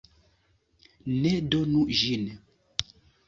[1.25, 2.25] Ne donu ĝin!